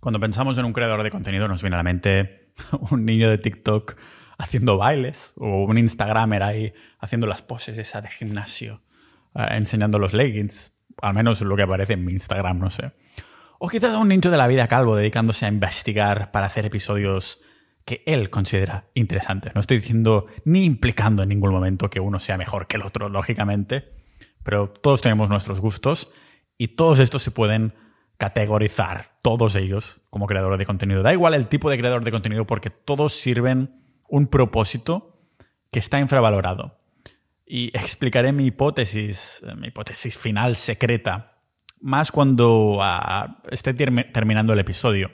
[0.00, 2.52] Cuando pensamos en un creador de contenido nos viene a la mente
[2.90, 3.96] un niño de TikTok
[4.38, 8.80] haciendo bailes o un Instagramer ahí haciendo las poses esa de gimnasio,
[9.34, 12.92] eh, enseñando los leggings, al menos lo que aparece en mi Instagram, no sé.
[13.58, 17.42] O quizás a un niño de la vida calvo dedicándose a investigar para hacer episodios
[17.84, 19.54] que él considera interesantes.
[19.54, 23.10] No estoy diciendo ni implicando en ningún momento que uno sea mejor que el otro,
[23.10, 23.92] lógicamente,
[24.42, 26.10] pero todos tenemos nuestros gustos
[26.56, 27.74] y todos estos se pueden
[28.20, 31.02] categorizar, todos ellos, como creadores de contenido.
[31.02, 35.18] Da igual el tipo de creador de contenido porque todos sirven un propósito
[35.72, 36.78] que está infravalorado.
[37.46, 41.38] Y explicaré mi hipótesis, mi hipótesis final secreta
[41.80, 45.10] más cuando ah, esté terminando el episodio.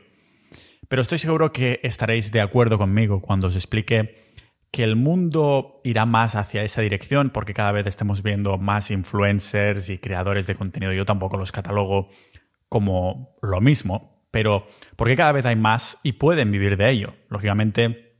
[0.88, 4.34] Pero estoy seguro que estaréis de acuerdo conmigo cuando os explique
[4.72, 9.90] que el mundo irá más hacia esa dirección porque cada vez estemos viendo más influencers
[9.90, 10.92] y creadores de contenido.
[10.92, 12.10] Yo tampoco los catalogo
[12.68, 14.66] como lo mismo, pero
[14.96, 17.14] porque cada vez hay más y pueden vivir de ello.
[17.28, 18.16] Lógicamente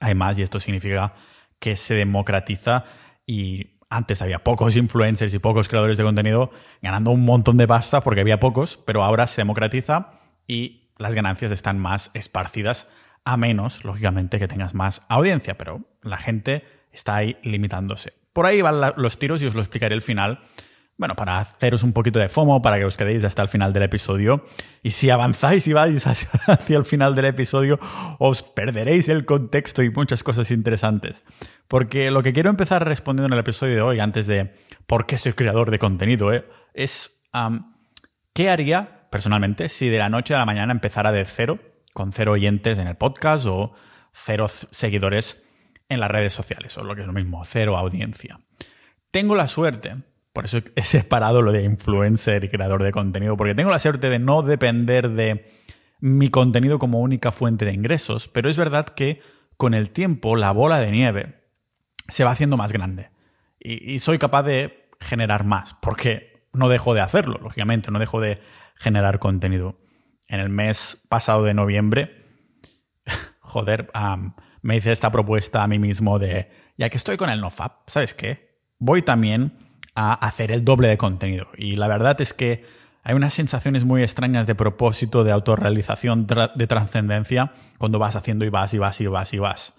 [0.00, 1.14] hay más y esto significa
[1.58, 2.84] que se democratiza
[3.26, 6.50] y antes había pocos influencers y pocos creadores de contenido
[6.82, 11.52] ganando un montón de pasta porque había pocos, pero ahora se democratiza y las ganancias
[11.52, 12.88] están más esparcidas,
[13.24, 18.14] a menos, lógicamente, que tengas más audiencia, pero la gente está ahí limitándose.
[18.32, 20.40] Por ahí van los tiros y os lo explicaré al final
[20.98, 23.84] bueno, para haceros un poquito de FOMO, para que os quedéis hasta el final del
[23.84, 24.44] episodio.
[24.82, 26.04] Y si avanzáis y vais
[26.46, 27.78] hacia el final del episodio,
[28.18, 31.24] os perderéis el contexto y muchas cosas interesantes.
[31.68, 34.56] Porque lo que quiero empezar respondiendo en el episodio de hoy, antes de
[34.88, 37.22] por qué soy creador de contenido, eh, es
[38.32, 41.60] qué haría personalmente si de la noche a la mañana empezara de cero,
[41.94, 43.72] con cero oyentes en el podcast o
[44.12, 45.46] cero seguidores
[45.88, 48.40] en las redes sociales, o lo que es lo mismo, cero audiencia.
[49.12, 53.54] Tengo la suerte por eso he separado lo de influencer y creador de contenido, porque
[53.54, 55.46] tengo la suerte de no depender de
[56.00, 59.20] mi contenido como única fuente de ingresos, pero es verdad que
[59.56, 61.34] con el tiempo la bola de nieve
[62.08, 63.10] se va haciendo más grande
[63.60, 68.40] y, soy capaz de generar más, porque no dejo de hacerlo, lógicamente, no dejo de
[68.76, 69.76] generar contenido.
[70.28, 72.24] En el mes pasado de noviembre,
[73.40, 73.90] joder,
[74.62, 78.14] me hice esta propuesta a mí mismo de, ya que estoy con el NoFap, ¿sabes
[78.14, 78.60] qué?
[78.78, 79.67] Voy también
[80.00, 81.48] a hacer el doble de contenido.
[81.56, 82.64] Y la verdad es que
[83.02, 88.48] hay unas sensaciones muy extrañas de propósito, de autorrealización, de trascendencia, cuando vas haciendo y
[88.48, 89.74] vas y vas y vas y vas.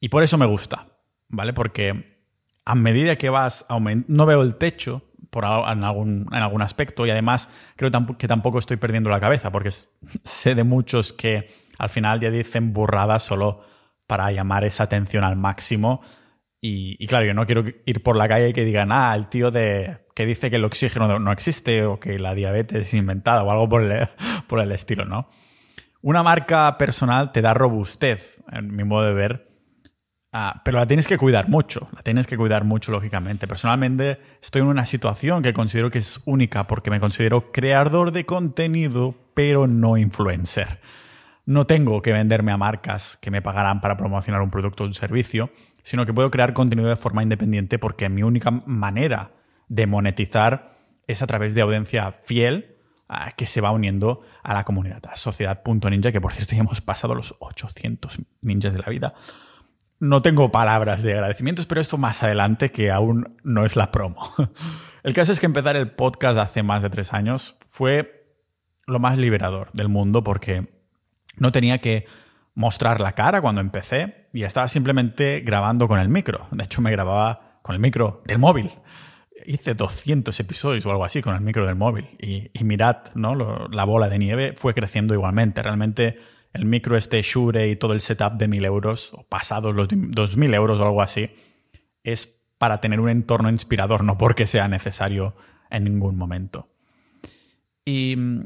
[0.00, 0.86] Y por eso me gusta,
[1.28, 1.52] ¿vale?
[1.52, 2.16] Porque
[2.64, 3.66] a medida que vas
[4.06, 8.58] no veo el techo por en, algún, en algún aspecto y además creo que tampoco
[8.58, 9.70] estoy perdiendo la cabeza porque
[10.24, 13.60] sé de muchos que al final ya dicen burradas solo
[14.06, 16.00] para llamar esa atención al máximo
[16.60, 19.50] y, claro, yo no quiero ir por la calle y que digan, ah, el tío
[19.50, 23.50] de que dice que el oxígeno no existe o que la diabetes es inventada o
[23.52, 24.08] algo por el,
[24.48, 25.28] por el estilo, ¿no?
[26.00, 29.48] Una marca personal te da robustez, en mi modo de ver,
[30.32, 33.46] ah, pero la tienes que cuidar mucho, la tienes que cuidar mucho, lógicamente.
[33.46, 38.26] Personalmente estoy en una situación que considero que es única porque me considero creador de
[38.26, 40.80] contenido, pero no influencer.
[41.46, 44.94] No tengo que venderme a marcas que me pagarán para promocionar un producto o un
[44.94, 45.50] servicio
[45.82, 49.32] sino que puedo crear contenido de forma independiente porque mi única manera
[49.68, 52.76] de monetizar es a través de audiencia fiel
[53.08, 56.80] ah, que se va uniendo a la comunidad, a sociedad.ninja, que por cierto ya hemos
[56.80, 59.14] pasado los 800 ninjas de la vida.
[60.00, 64.22] No tengo palabras de agradecimientos, pero esto más adelante, que aún no es la promo.
[65.02, 68.26] El caso es que empezar el podcast hace más de tres años fue
[68.86, 70.68] lo más liberador del mundo porque
[71.36, 72.06] no tenía que
[72.58, 76.48] mostrar la cara cuando empecé y estaba simplemente grabando con el micro.
[76.50, 78.72] De hecho, me grababa con el micro del móvil.
[79.46, 82.08] Hice 200 episodios o algo así con el micro del móvil.
[82.18, 83.36] Y, mirad, ¿no?
[83.68, 85.62] la bola de nieve fue creciendo igualmente.
[85.62, 86.18] Realmente
[86.52, 90.52] el micro este Shure y todo el setup de 1000 euros, o pasados los 2000
[90.52, 91.30] euros o algo así,
[92.02, 95.36] es para tener un entorno inspirador, no porque sea necesario
[95.70, 96.68] en ningún momento.
[97.84, 98.40] Y mm,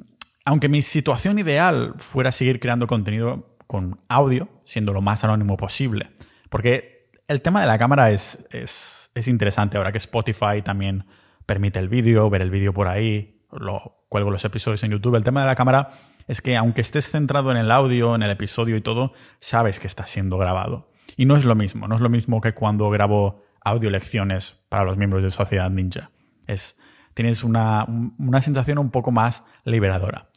[0.45, 6.11] aunque mi situación ideal fuera seguir creando contenido con audio, siendo lo más anónimo posible.
[6.51, 11.07] Porque el tema de la cámara es, es, interesante ahora que Spotify también
[11.47, 15.15] permite el vídeo, ver el vídeo por ahí, lo cuelgo los episodios en YouTube.
[15.15, 15.89] El tema de la cámara
[16.29, 19.87] es que aunque estés centrado en el audio, en el episodio y todo, sabes que
[19.87, 20.91] está siendo grabado.
[21.17, 24.85] Y no es lo mismo, no es lo mismo que cuando grabo audio lecciones para
[24.85, 26.11] los miembros de Sociedad Ninja.
[26.47, 26.79] Es,
[27.15, 27.87] tienes una,
[28.19, 30.29] una sensación un poco más liberadora.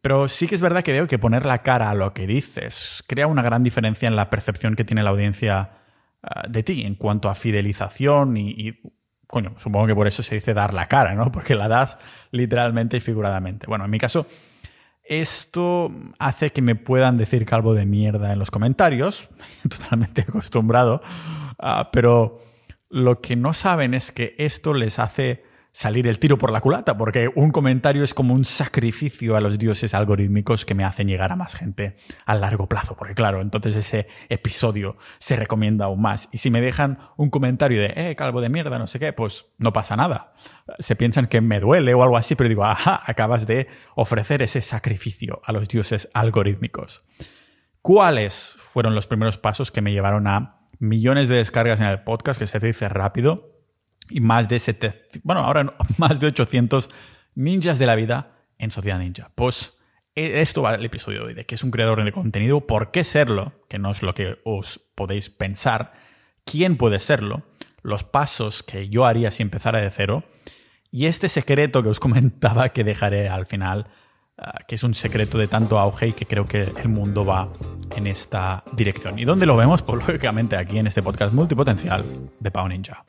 [0.00, 3.04] Pero sí que es verdad que veo que poner la cara a lo que dices
[3.06, 5.70] crea una gran diferencia en la percepción que tiene la audiencia
[6.22, 8.80] ah, de ti en cuanto a fidelización y,
[9.26, 11.30] coño, supongo que por eso se dice dar la cara, ¿no?
[11.32, 11.98] Porque la das
[12.30, 13.66] literalmente y figuradamente.
[13.66, 14.26] Bueno, en mi caso,
[15.08, 19.28] Esto hace que me puedan decir calvo de mierda en los comentarios,
[19.68, 21.00] totalmente acostumbrado,
[21.60, 22.40] ah, pero
[22.88, 25.45] lo que no saben es que esto les hace
[25.76, 29.58] salir el tiro por la culata, porque un comentario es como un sacrificio a los
[29.58, 33.76] dioses algorítmicos que me hacen llegar a más gente a largo plazo, porque claro, entonces
[33.76, 36.30] ese episodio se recomienda aún más.
[36.32, 39.48] Y si me dejan un comentario de, eh, calvo de mierda, no sé qué, pues
[39.58, 40.32] no pasa nada.
[40.78, 44.62] Se piensan que me duele o algo así, pero digo, ajá, acabas de ofrecer ese
[44.62, 47.04] sacrificio a los dioses algorítmicos.
[47.82, 52.40] ¿Cuáles fueron los primeros pasos que me llevaron a millones de descargas en el podcast,
[52.40, 53.55] que se dice rápido?
[54.10, 56.90] Y más de 700, bueno, ahora más de 800
[57.34, 59.30] ninjas de la vida en Sociedad Ninja.
[59.34, 59.78] Pues
[60.14, 62.90] e, esto va el episodio de hoy, de que es un creador de contenido, por
[62.90, 65.92] qué serlo, que no es lo que os podéis pensar,
[66.44, 67.42] quién puede serlo,
[67.82, 70.24] los pasos que yo haría si empezara de cero,
[70.90, 73.88] y este secreto que os comentaba que dejaré al final
[74.38, 77.48] Ah, que es un secreto de tanto auge y que creo que el mundo va
[77.96, 79.18] en esta dirección.
[79.18, 79.82] ¿Y dónde lo vemos?
[79.82, 82.04] Pues lógicamente aquí en este podcast multipotencial
[82.38, 83.04] de Pau Ninja.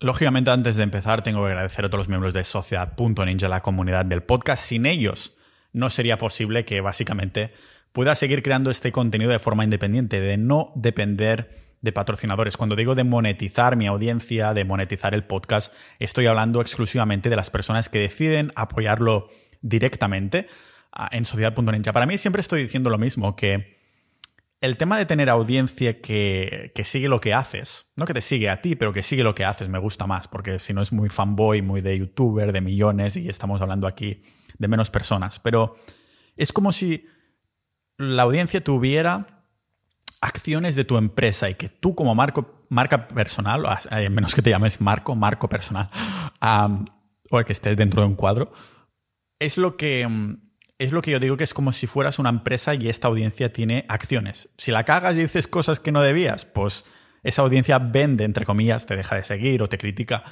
[0.00, 4.04] Lógicamente, antes de empezar, tengo que agradecer a todos los miembros de Sociedad.ninja, la comunidad
[4.04, 4.62] del podcast.
[4.64, 5.34] Sin ellos,
[5.72, 7.54] no sería posible que básicamente
[7.92, 12.56] pueda seguir creando este contenido de forma independiente, de no depender de patrocinadores.
[12.56, 17.50] Cuando digo de monetizar mi audiencia, de monetizar el podcast, estoy hablando exclusivamente de las
[17.50, 19.28] personas que deciden apoyarlo
[19.60, 20.46] directamente
[20.92, 21.92] ah, en sociedad.ninja.
[21.92, 23.80] Para mí siempre estoy diciendo lo mismo, que
[24.60, 28.48] el tema de tener audiencia que, que, sigue lo que haces, no que te sigue
[28.48, 30.92] a ti, pero que sigue lo que haces, me gusta más, porque si no es
[30.92, 34.22] muy fanboy, muy de youtuber, de millones, y estamos hablando aquí
[34.58, 35.40] de menos personas.
[35.40, 35.76] Pero
[36.36, 37.06] es como si
[37.98, 39.31] la audiencia tuviera
[40.22, 43.78] acciones de tu empresa y que tú como marco, marca personal, a
[44.08, 45.90] menos que te llames Marco, Marco personal,
[47.30, 48.52] o que estés dentro de un cuadro,
[49.38, 50.08] es lo que...
[50.78, 53.52] Es lo que yo digo que es como si fueras una empresa y esta audiencia
[53.52, 54.48] tiene acciones.
[54.58, 56.86] Si la cagas y dices cosas que no debías, pues
[57.22, 60.24] esa audiencia vende, entre comillas, te deja de seguir o te critica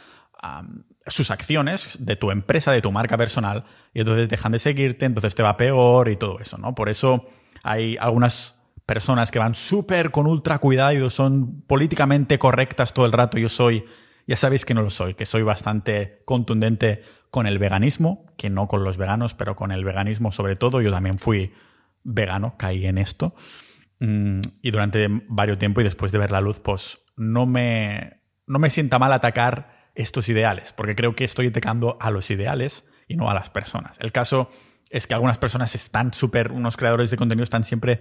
[1.07, 3.65] sus acciones de tu empresa, de tu marca personal,
[3.95, 6.75] y entonces dejan de seguirte, entonces te va peor y todo eso, ¿no?
[6.75, 7.29] Por eso
[7.63, 8.60] hay algunas
[8.91, 13.39] personas que van súper con ultra cuidado son políticamente correctas todo el rato.
[13.39, 13.85] Yo soy,
[14.27, 18.67] ya sabéis que no lo soy, que soy bastante contundente con el veganismo, que no
[18.67, 20.81] con los veganos, pero con el veganismo sobre todo.
[20.81, 21.53] Yo también fui
[22.03, 23.37] vegano, caí en esto.
[24.01, 28.59] Mm, y durante varios tiempo y después de ver la luz, pues no me, no
[28.59, 33.15] me sienta mal atacar estos ideales, porque creo que estoy atacando a los ideales y
[33.15, 33.97] no a las personas.
[34.01, 34.51] El caso
[34.91, 38.01] es que algunas personas están súper, unos creadores de contenido están siempre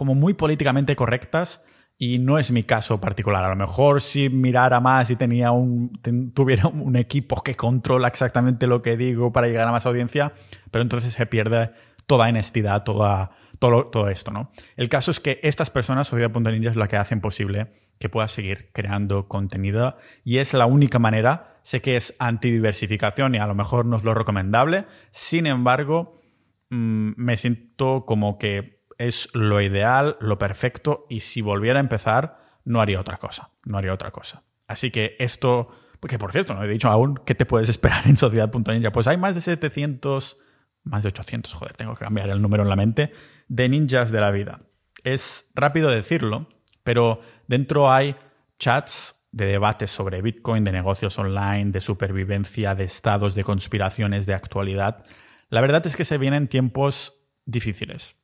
[0.00, 1.62] como muy políticamente correctas
[1.98, 3.44] y no es mi caso particular.
[3.44, 5.92] A lo mejor si mirara más y tenía un,
[6.34, 10.32] tuviera un equipo que controla exactamente lo que digo para llegar a más audiencia,
[10.70, 11.72] pero entonces se pierde
[12.06, 14.50] toda honestidad, toda, todo, todo esto, ¿no?
[14.74, 18.70] El caso es que estas personas, Sociedad.ninja, es la que hacen posible que pueda seguir
[18.72, 21.58] creando contenido y es la única manera.
[21.62, 26.22] Sé que es antidiversificación y a lo mejor no es lo recomendable, sin embargo,
[26.70, 32.36] mm, me siento como que es lo ideal, lo perfecto, y si volviera a empezar,
[32.66, 34.42] no haría otra cosa, no haría otra cosa.
[34.68, 35.70] Así que esto,
[36.00, 38.92] porque por cierto, no he dicho aún qué te puedes esperar en Sociedad.ninja.
[38.92, 40.38] Pues hay más de 700,
[40.84, 43.14] más de 800, joder, tengo que cambiar el número en la mente,
[43.48, 44.60] de ninjas de la vida.
[45.02, 46.46] Es rápido decirlo,
[46.84, 48.14] pero dentro hay
[48.58, 54.34] chats de debates sobre Bitcoin, de negocios online, de supervivencia, de estados, de conspiraciones, de
[54.34, 55.06] actualidad.
[55.48, 58.19] La verdad es que se vienen tiempos difíciles.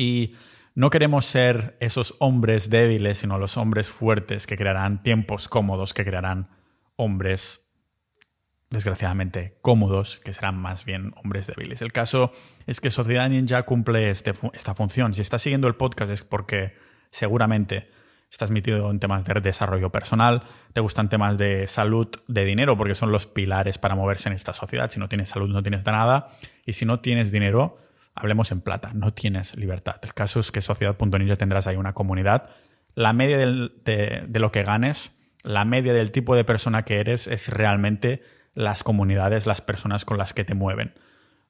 [0.00, 0.34] Y
[0.74, 6.06] no queremos ser esos hombres débiles, sino los hombres fuertes que crearán tiempos cómodos, que
[6.06, 6.48] crearán
[6.96, 7.70] hombres,
[8.70, 11.82] desgraciadamente, cómodos, que serán más bien hombres débiles.
[11.82, 12.32] El caso
[12.66, 15.12] es que Sociedad Ninja cumple este esta función.
[15.12, 16.78] Si estás siguiendo el podcast es porque
[17.10, 17.90] seguramente
[18.30, 22.94] estás metido en temas de desarrollo personal, te gustan temas de salud, de dinero, porque
[22.94, 24.90] son los pilares para moverse en esta sociedad.
[24.90, 26.30] Si no tienes salud, no tienes nada.
[26.64, 27.76] Y si no tienes dinero,
[28.14, 29.96] hablemos en plata, no tienes libertad.
[30.02, 32.50] El caso es que Sociedad.ninja tendrás ahí una comunidad.
[32.94, 37.48] La media de, lo que ganes, la media del tipo de persona que eres es
[37.48, 38.22] realmente
[38.54, 40.94] las comunidades, las personas con las que te mueven.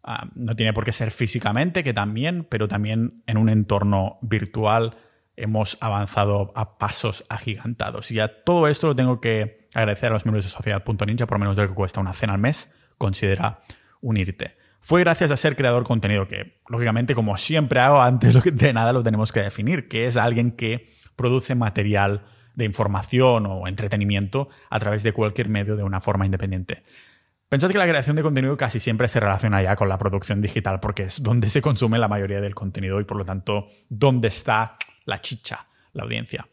[0.03, 4.97] Ah, no tiene por qué ser físicamente, que también, pero también en un entorno virtual
[5.37, 8.11] hemos avanzado a pasos agigantados.
[8.11, 11.57] Y a todo esto lo tengo que agradecer a los miembros de Sociedad.ninja, por menos
[11.57, 12.75] de lo que cuesta una cena al mes.
[12.99, 13.61] Considera
[14.03, 18.93] unirte fue gracias a ser creador contenido, que lógicamente, como siempre hago, antes de nada
[18.93, 24.79] lo tenemos que definir, que es alguien que produce material de información o entretenimiento a
[24.79, 26.83] través de cualquier medio de una forma independiente.
[27.49, 30.79] Pensad que la creación de contenido casi siempre se relaciona ya con la producción digital
[30.81, 34.77] porque es donde se consume la mayoría del contenido y por lo tanto donde está
[35.05, 36.49] la chicha, la audiencia.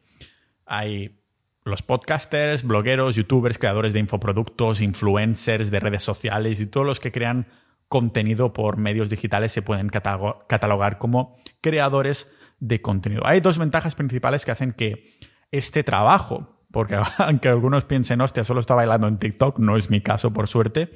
[0.66, 1.22] Hay
[1.64, 7.12] los podcasters, blogueros, youtubers, creadores de infoproductos, influencers de redes sociales y todos los que
[7.12, 7.48] crean
[7.88, 13.26] contenido por medios digitales se pueden catalogar como creadores de contenido.
[13.26, 15.20] Hay dos ventajas principales que hacen que
[15.52, 20.02] este trabajo porque aunque algunos piensen, hostia, solo está bailando en TikTok, no es mi
[20.02, 20.90] caso, por suerte.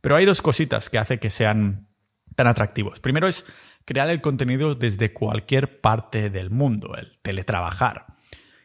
[0.00, 1.88] Pero hay dos cositas que hacen que sean
[2.36, 3.00] tan atractivos.
[3.00, 3.46] Primero es
[3.84, 8.06] crear el contenido desde cualquier parte del mundo, el teletrabajar.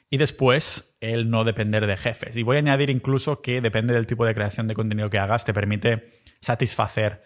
[0.09, 2.37] Y después, el no depender de jefes.
[2.37, 5.45] Y voy a añadir incluso que depende del tipo de creación de contenido que hagas,
[5.45, 7.23] te permite satisfacer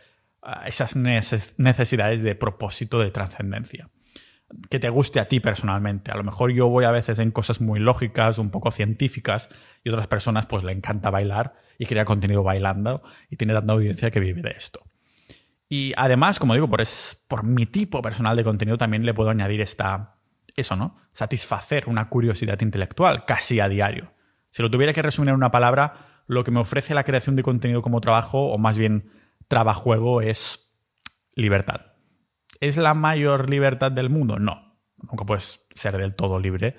[0.66, 3.90] esas necesidades de propósito de trascendencia
[4.70, 6.12] que te guste a ti personalmente.
[6.12, 9.50] A lo mejor yo voy a veces en cosas muy lógicas, un poco científicas,
[9.84, 14.12] y otras personas pues le encanta bailar y crea contenido bailando y tiene tanta audiencia
[14.12, 14.84] que vive de esto.
[15.70, 19.30] Y además, como digo, por, es, por mi tipo personal de contenido también le puedo
[19.30, 20.16] añadir esta,
[20.56, 20.96] eso, ¿no?
[21.12, 24.14] Satisfacer una curiosidad intelectual casi a diario.
[24.50, 27.44] Si lo tuviera que resumir en una palabra, lo que me ofrece la creación de
[27.44, 29.12] contenido como trabajo, o más bien
[29.48, 30.80] trabajuego, es
[31.36, 31.94] libertad.
[32.60, 34.40] ¿Es la mayor libertad del mundo?
[34.40, 34.80] No.
[34.98, 36.76] Nunca puedes ser del todo libre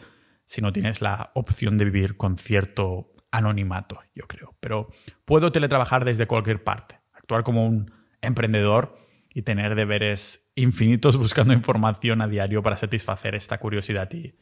[0.49, 4.57] si no tienes la opción de vivir con cierto anonimato, yo creo.
[4.61, 4.89] Pero
[5.27, 8.99] puedo teletrabajar desde cualquier parte, actuar como un emprendedor
[9.29, 14.37] y tener deberes infinitos buscando información a diario para satisfacer esta curiosidad y,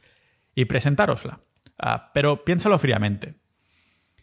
[0.54, 1.40] y presentárosla.
[1.76, 3.35] Ah, pero piénsalo fríamente.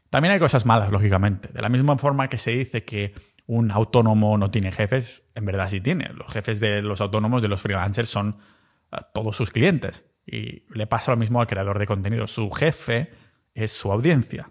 [0.09, 1.49] También hay cosas malas, lógicamente.
[1.51, 3.13] De la misma forma que se dice que
[3.45, 6.09] un autónomo no tiene jefes, en verdad sí tiene.
[6.13, 8.37] Los jefes de los autónomos, de los freelancers, son
[8.91, 10.05] eh, todos sus clientes.
[10.25, 12.27] Y le pasa lo mismo al creador de contenido.
[12.27, 13.11] Su jefe
[13.53, 14.49] es su audiencia.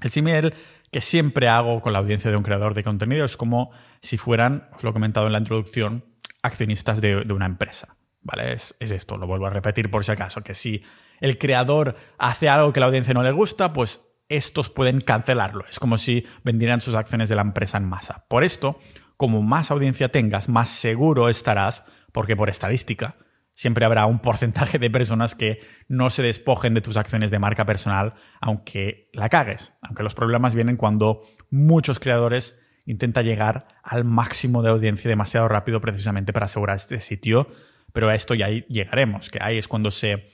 [0.00, 0.54] El símil
[0.90, 4.68] que siempre hago con la audiencia de un creador de contenido es como si fueran,
[4.74, 6.04] os lo he comentado en la introducción,
[6.42, 7.96] accionistas de, una empresa.
[8.22, 8.54] ¿Vale?
[8.54, 10.82] Es, es, esto, lo vuelvo a repetir por si acaso, que si
[11.20, 15.64] el creador hace algo que la audiencia no le gusta, pues estos pueden cancelarlo.
[15.68, 18.26] Es como si vendieran sus acciones de la empresa en masa.
[18.28, 18.78] Por esto,
[19.16, 23.16] como más audiencia tengas, más seguro estarás, porque por estadística,
[23.54, 27.64] siempre habrá un porcentaje de personas que no se despojen de tus acciones de marca
[27.66, 29.72] personal, aunque la cagues.
[29.82, 35.80] Aunque los problemas vienen cuando muchos creadores intentan llegar al máximo de audiencia demasiado rápido
[35.80, 37.48] precisamente para asegurar este sitio.
[37.92, 40.28] Pero a esto ya llegaremos, que ahí es cuando se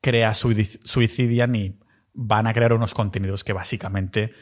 [0.00, 1.78] crea suicidian y
[2.16, 4.32] van a crear unos contenidos que básicamente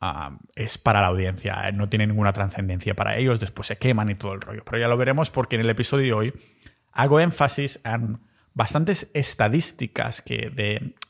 [0.00, 4.10] ah, es para la audiencia, eh, no tiene ninguna trascendencia para ellos, después se queman
[4.10, 4.62] y todo el rollo.
[4.64, 6.34] Pero ya lo veremos porque en el episodio de hoy
[6.92, 8.20] hago énfasis en
[8.52, 10.50] bastantes estadísticas que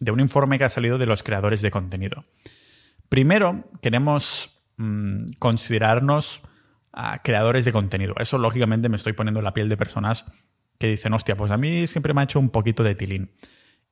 [0.01, 2.25] de, un informe que ha salido de los creadores de contenido.
[3.09, 6.43] Primero, queremos mm, considerarnos
[6.93, 8.15] ah, creadores de contenido.
[8.19, 10.25] Eso, lógicamente, me estoy poniendo en la piel de personas
[10.79, 13.33] que dicen, hostia, pues a mí siempre me ha hecho un poquito de tilín.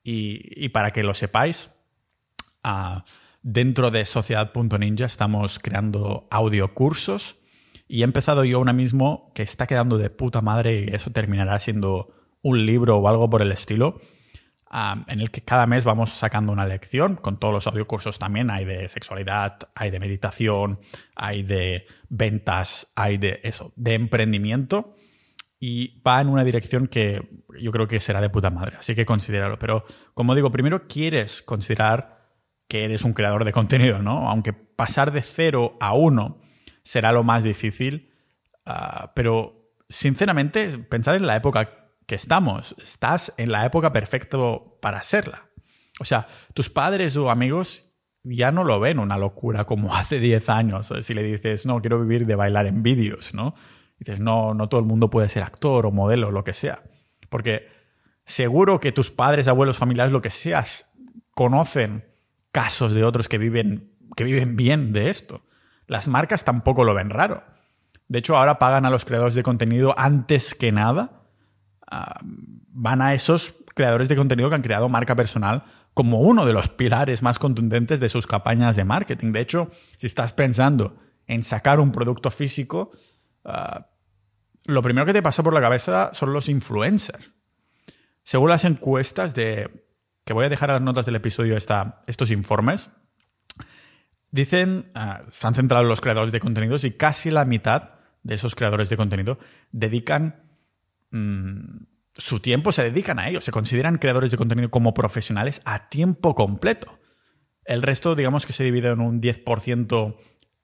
[0.05, 1.75] y para que lo sepáis,
[3.43, 7.37] dentro de Sociedad.ninja estamos creando audiocursos
[7.87, 11.61] y he empezado yo ahora mismo que está quedando de puta madre y eso terminará
[11.61, 14.01] siendo un libro o algo por el estilo.
[15.07, 18.65] en el que cada mes vamos sacando una lección, con todos los audiocursos también, hay
[18.65, 20.81] de sexualidad, hay de meditación,
[21.15, 24.97] hay de ventas, hay de eso, de emprendimiento,
[25.61, 27.27] y va en una dirección que
[27.61, 29.59] yo creo que será de puta madre, así que considéralo.
[29.59, 32.24] Pero como digo, primero quieres considerar
[32.69, 34.29] que eres un creador de contenido, ¿no?
[34.29, 36.41] Aunque pasar de cero a uno
[36.83, 38.13] será lo más difícil,
[38.67, 42.75] ah, pero sinceramente, pensad en la época que estamos.
[42.83, 44.39] Estás en la época perfecta
[44.81, 45.49] para serla.
[46.01, 47.95] O sea, tus padres o amigos
[48.25, 50.93] ya no lo ven una locura como hace 10 años.
[51.03, 53.55] Si le dices, no, quiero vivir de bailar en vídeos, ¿no?
[53.99, 56.83] dices, no, no todo el mundo puede ser actor o modelo lo que sea.
[57.31, 57.69] Porque
[58.25, 60.91] seguro que tus padres, abuelos, familiares, lo que seas,
[61.31, 62.05] conocen
[62.55, 65.43] casos de otros que viven, que viven bien de esto.
[65.89, 67.43] Las marcas tampoco lo ven raro.
[68.07, 71.25] De hecho, ahora pagan a los creadores de contenido antes que nada.
[71.91, 76.53] Ah, van a esos creadores de contenido que han creado marca personal como uno de
[76.53, 79.33] los pilares más contundentes de sus campañas de marketing.
[79.33, 80.97] De hecho, si estás pensando
[81.27, 82.93] en sacar un producto físico,
[83.45, 83.89] ah,
[84.67, 87.33] lo primero que te pasa por la cabeza son los influencers.
[88.23, 89.84] Según las encuestas de
[90.25, 92.91] que voy a dejar a las notas del episodio estos informes,
[94.31, 97.91] dicen, ah, se han centrado los creadores de contenidos y casi la mitad
[98.23, 99.39] de esos creadores de contenido
[99.71, 100.43] dedican
[101.11, 101.85] mm,
[102.17, 106.35] su tiempo se dedican a ello, se consideran creadores de contenido como profesionales a tiempo
[106.35, 106.99] completo.
[107.65, 110.17] El resto, digamos que se divide en un 10%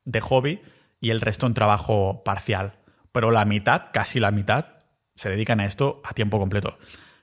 [0.04, 0.60] de hobby
[1.00, 2.78] y el resto en trabajo parcial.
[3.12, 4.66] Pero la mitad, casi la mitad,
[5.16, 6.78] se dedican a esto a tiempo completo.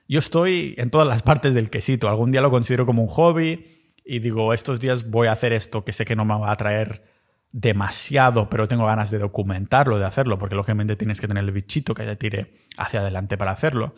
[0.08, 2.08] Yo estoy en todas las partes del quesito.
[2.08, 5.84] Algún día lo considero como un hobby y digo, estos días voy a hacer esto
[5.84, 7.04] que sé que no me va a traer
[7.52, 11.94] demasiado, pero tengo ganas de documentarlo, de hacerlo, porque lógicamente tienes que tener el bichito
[11.94, 13.94] que te tire hacia adelante para hacerlo.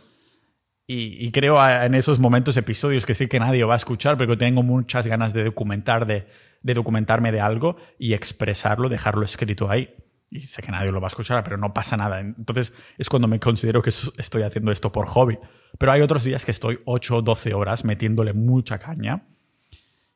[0.93, 4.65] Y, creo en esos momentos, episodios que sé que nadie va a escuchar, pero tengo
[4.65, 6.27] muchas ganas de documentar, de,
[6.63, 9.95] de documentarme de algo y expresarlo, dejarlo escrito ahí.
[10.31, 12.21] Y sé que nadie lo va a escuchar, pero no pasa nada.
[12.21, 15.39] Entonces es cuando me considero que estoy haciendo esto por hobby.
[15.77, 19.27] Pero hay otros días que estoy 8 o 12 horas metiéndole mucha caña.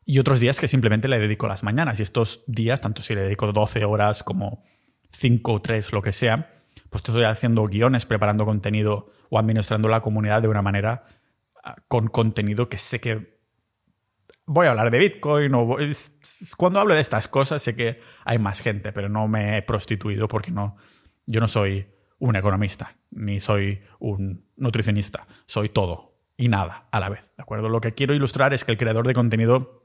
[0.04, 1.98] Y otros días que simplemente le dedico las mañanas.
[1.98, 4.62] Y estos días, tanto si le dedico 12 horas como
[5.10, 10.00] 5 o 3, lo que sea, pues estoy haciendo guiones, preparando contenido o administrando la
[10.00, 11.06] comunidad de una manera
[11.64, 13.33] ah, con contenido que sé que
[14.46, 15.76] voy a hablar de Bitcoin o
[16.56, 20.28] cuando hablo de estas cosas sé que hay más gente, pero no me he prostituido
[20.28, 20.76] porque no
[21.26, 21.86] yo no soy
[22.18, 27.68] un economista ni soy un nutricionista, soy todo y nada a la vez, ¿de acuerdo?
[27.68, 29.84] Lo que quiero ilustrar es que el creador de contenido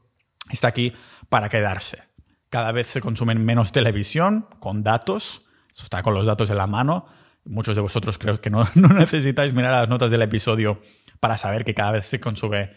[0.49, 0.93] está aquí
[1.29, 2.03] para quedarse.
[2.49, 6.67] Cada vez se consumen menos televisión con datos, eso está con los datos en la
[6.67, 7.05] mano.
[7.45, 10.81] Muchos de vosotros creo que no, necesitáis mirar las notas del episodio
[11.19, 12.71] para saber que cada vez se consume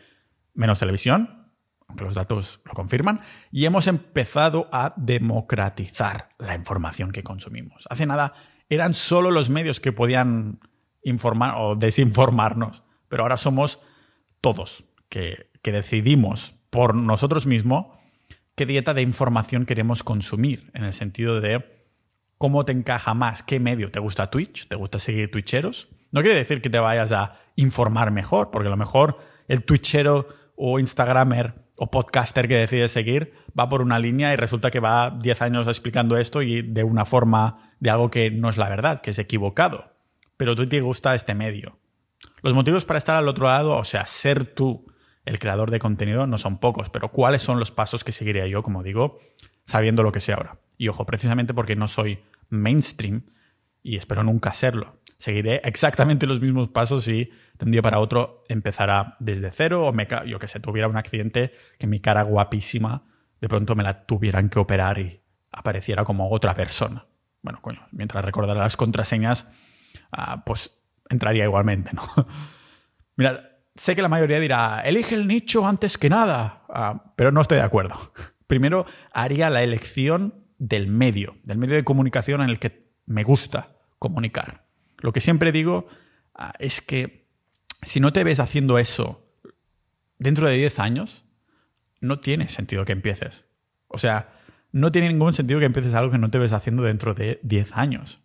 [0.54, 1.41] menos televisión,
[1.92, 3.20] aunque los datos lo confirman.
[3.50, 7.84] Y hemos empezado a democratizar la información que consumimos.
[7.90, 8.32] Hace nada
[8.70, 10.60] eran solo los medios que podían
[11.04, 13.80] informar o desinformarnos, pero ahora somos
[14.40, 17.86] todos que, que decidimos por nosotros mismos
[18.54, 21.84] qué dieta de información queremos consumir, en el sentido de
[22.38, 23.90] cómo te encaja más, qué medio.
[23.90, 24.66] ¿Te gusta Twitch?
[24.68, 25.88] ¿Te gusta seguir twitcheros?
[26.10, 29.18] No quiere decir que te vayas a informar mejor, porque a lo mejor
[29.48, 34.70] el twitchero o instagramer o podcaster que decides seguir va por una línea y resulta
[34.70, 38.56] que va 10 años explicando esto y de una forma de algo que no es
[38.56, 39.92] la verdad, que es equivocado.
[40.36, 41.80] Pero tú te gusta este medio.
[42.40, 44.86] Los motivos para estar al otro lado, o sea, ser tú
[45.24, 48.62] el creador de contenido, no son pocos, pero ¿cuáles son los pasos que seguiría yo,
[48.62, 49.18] como digo,
[49.64, 50.60] sabiendo lo que sé ahora?
[50.78, 53.24] Y ojo, precisamente porque no soy mainstream
[53.82, 55.00] y espero nunca serlo.
[55.18, 59.92] Seguiré exactamente los mismos pasos y de un día para otro empezará desde cero o
[59.92, 63.04] me, yo que sé, tuviera un accidente que mi cara guapísima
[63.40, 65.22] de pronto me la tuvieran que operar y
[65.52, 67.06] apareciera como otra persona.
[67.40, 69.56] Bueno, coño, mientras recordara las contraseñas,
[70.10, 72.02] ah, pues entraría igualmente, ¿no?
[73.16, 77.42] Mira, sé que la mayoría dirá, elige el nicho antes que nada, ah, pero no
[77.42, 77.96] estoy de acuerdo.
[78.48, 83.76] Primero haría la elección del medio, del medio de comunicación en el que me gusta
[84.00, 84.66] comunicar.
[84.98, 85.86] Lo que siempre digo
[86.34, 87.21] ah, es que
[87.82, 89.26] si no te ves haciendo eso
[90.18, 91.24] dentro de 10 años,
[92.00, 93.44] no tiene sentido que empieces.
[93.88, 94.32] O sea,
[94.70, 97.72] no tiene ningún sentido que empieces algo que no te ves haciendo dentro de 10
[97.74, 98.20] años.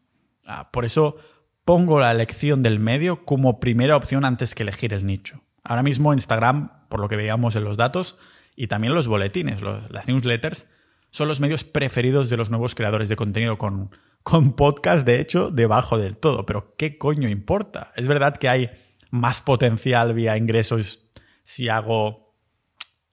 [0.46, 1.18] Ah, por eso
[1.66, 5.44] pongo la elección del medio como primera opción antes que elegir el nicho.
[5.64, 8.18] Ahora mismo Instagram, por lo que veíamos en los datos,
[8.56, 10.68] y también los boletines, las newsletters,
[11.12, 13.92] son los medios preferidos de los nuevos creadores de contenido con,
[14.24, 16.46] con podcast, de hecho, debajo del todo.
[16.46, 17.92] Pero ¿qué coño importa?
[17.96, 18.70] Es verdad que hay
[19.12, 21.10] más potencial vía ingresos
[21.44, 22.36] si hago,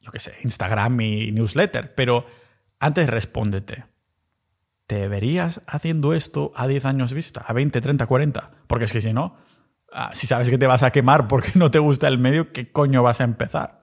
[0.01, 2.27] yo qué sé, Instagram y newsletter, pero
[2.81, 3.85] antes respóndete.
[4.87, 7.43] ¿Te verías haciendo esto a 10 años vista?
[7.47, 8.51] ¿A 20, 30, 40?
[8.67, 9.37] Porque es que si no,
[9.93, 12.71] ah, si sabes que te vas a quemar porque no te gusta el medio, ¿qué
[12.71, 13.83] coño vas a empezar?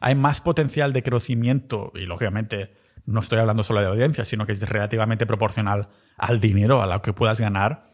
[0.00, 2.74] Hay más potencial de crecimiento y, lógicamente,
[3.06, 7.00] no estoy hablando solo de audiencia, sino que es relativamente proporcional al dinero, a lo
[7.02, 7.93] que puedas ganar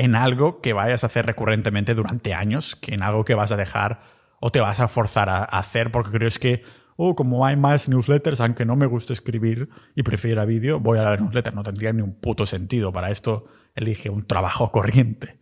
[0.00, 3.58] en algo que vayas a hacer recurrentemente durante años, que en algo que vas a
[3.58, 4.00] dejar
[4.40, 6.64] o te vas a forzar a hacer porque crees que,
[6.96, 11.02] oh, como hay más newsletters, aunque no me guste escribir y prefiera vídeo, voy a
[11.02, 11.52] la newsletter.
[11.54, 12.92] No tendría ni un puto sentido.
[12.92, 15.38] Para esto elige un trabajo corriente.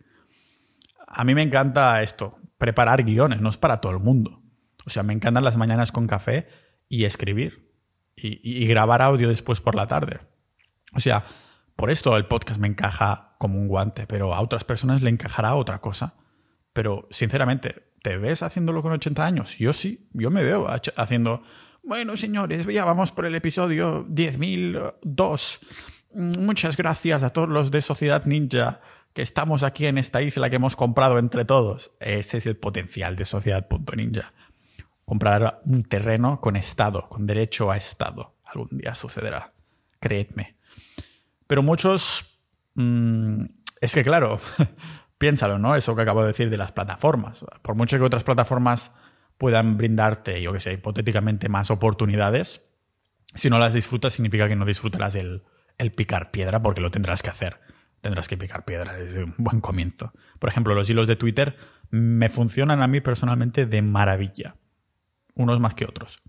[1.07, 4.43] A mí me encanta esto, preparar guiones, no es para todo el mundo.
[4.85, 6.49] O sea, me encantan las mañanas con café
[6.89, 7.71] y escribir
[8.17, 10.19] y, grabar audio después por la tarde.
[10.93, 11.23] O sea,
[11.79, 15.55] por esto el podcast me encaja como un guante, pero a otras personas le encajará
[15.55, 16.15] otra cosa.
[16.73, 19.57] Pero, sinceramente, ¿te ves haciéndolo con 80 años?
[19.57, 21.41] Yo sí, yo me veo haciendo...
[21.81, 25.59] Bueno, señores, ya vamos por el episodio 10.002.
[26.15, 28.81] Muchas gracias a todos los de Sociedad Ninja
[29.13, 31.95] que estamos aquí en esta isla que hemos comprado entre todos.
[32.01, 34.33] Ese es el potencial de Sociedad.ninja
[35.05, 38.35] comprar un terreno con Estado, con derecho a Estado.
[38.45, 39.53] Algún día sucederá,
[40.01, 40.58] creedme.
[41.49, 42.39] Pero muchos...
[42.75, 43.45] Mm,
[43.81, 44.39] es que claro,
[45.17, 45.75] piénsalo, ¿no?
[45.75, 47.43] Eso que acabo de decir de las plataformas.
[47.63, 48.95] Por mucho que otras plataformas
[49.39, 52.69] puedan brindarte, yo que sé, hipotéticamente más oportunidades,
[53.33, 55.41] si no las disfrutas significa que no disfrutarás el,
[55.79, 57.59] el picar piedra porque lo tendrás que hacer.
[58.01, 60.13] Tendrás que picar piedra desde un buen comienzo.
[60.37, 61.57] Por ejemplo, los hilos de Twitter
[61.89, 64.55] me funcionan a mí personalmente de maravilla.
[65.33, 66.19] Unos más que otros.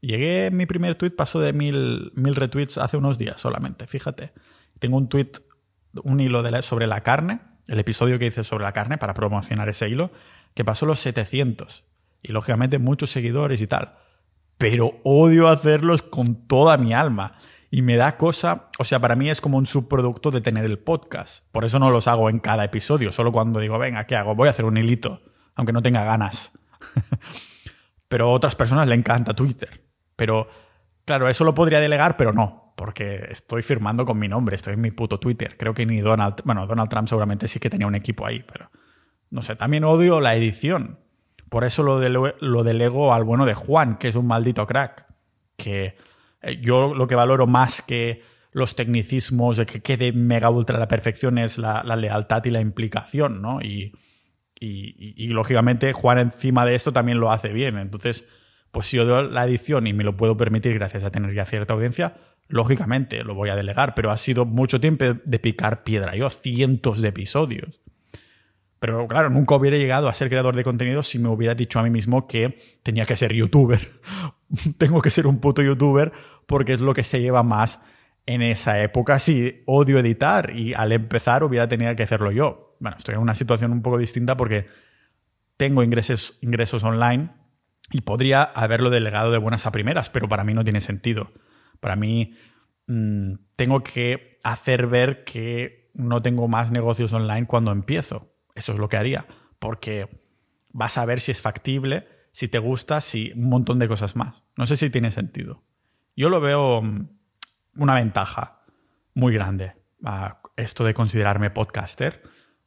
[0.00, 4.32] Llegué, mi primer tweet pasó de mil, mil retweets hace unos días solamente, fíjate.
[4.78, 5.32] Tengo un tweet,
[6.02, 9.88] un hilo sobre la carne, el episodio que hice sobre la carne para promocionar ese
[9.88, 10.10] hilo,
[10.54, 11.84] que pasó los 700.
[12.22, 13.94] Y lógicamente muchos seguidores y tal.
[14.58, 17.38] Pero odio hacerlos con toda mi alma.
[17.70, 20.78] Y me da cosa, o sea, para mí es como un subproducto de tener el
[20.78, 21.50] podcast.
[21.52, 24.34] Por eso no los hago en cada episodio, solo cuando digo, venga, ¿qué hago?
[24.34, 25.20] Voy a hacer un hilito,
[25.54, 26.58] aunque no tenga ganas.
[28.08, 29.84] pero a otras personas le encanta Twitter.
[30.14, 30.48] Pero,
[31.04, 34.82] claro, eso lo podría delegar, pero no, porque estoy firmando con mi nombre, estoy en
[34.82, 35.56] mi puto Twitter.
[35.56, 38.70] Creo que ni Donald, bueno, Donald Trump seguramente sí que tenía un equipo ahí, pero
[39.30, 41.00] no sé, también odio la edición.
[41.48, 41.98] Por eso lo,
[42.40, 45.06] lo delego al bueno de Juan, que es un maldito crack,
[45.56, 45.96] que
[46.42, 50.88] eh, yo lo que valoro más que los tecnicismos de que quede mega ultra la
[50.88, 53.60] perfección es la, lealtad y la implicación, ¿no?
[53.60, 53.92] Y,
[54.58, 57.76] y, lógicamente Juan encima de esto también lo hace bien.
[57.76, 58.28] Entonces,
[58.70, 61.44] pues si yo doy la edición y me lo puedo permitir gracias a tener ya
[61.44, 62.16] cierta audiencia,
[62.48, 66.14] lógicamente lo voy a delegar, pero ha sido mucho tiempo de picar piedra.
[66.16, 67.80] Yo cientos de episodios.
[68.78, 71.82] Pero claro, nunca hubiera llegado a ser creador de contenido si me hubiera dicho a
[71.82, 73.80] mí mismo que tenía que ser youtuber.
[74.78, 76.12] Tengo que ser un puto youtuber
[76.46, 77.84] porque es lo que se lleva más
[78.26, 79.18] en esa época.
[79.18, 82.76] Sí, odio editar y al empezar hubiera tenido que hacerlo yo.
[82.78, 84.68] Bueno, estoy en una situación un poco distinta porque
[85.56, 87.30] tengo ingresos, ingresos online
[87.90, 91.30] y podría haberlo delegado de buenas a primeras, pero para mí no tiene sentido.
[91.80, 92.34] Para mí
[92.86, 98.32] mm, tengo que hacer ver que no tengo más negocios online cuando empiezo.
[98.54, 99.26] Eso es lo que haría,
[99.58, 100.08] porque
[100.70, 104.44] vas a ver si es factible, si te gusta, si un montón de cosas más.
[104.56, 105.62] No sé si tiene sentido.
[106.14, 107.08] Yo lo veo mm,
[107.76, 108.62] una ventaja
[109.14, 112.22] muy grande a esto de considerarme podcaster,